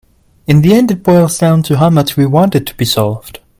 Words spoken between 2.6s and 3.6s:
to be solved.